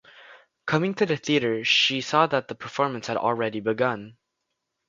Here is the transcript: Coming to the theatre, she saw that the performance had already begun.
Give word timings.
Coming 0.65 0.95
to 0.95 1.05
the 1.05 1.15
theatre, 1.15 1.63
she 1.63 2.01
saw 2.01 2.25
that 2.25 2.47
the 2.47 2.55
performance 2.55 3.05
had 3.05 3.17
already 3.17 3.59
begun. 3.59 4.17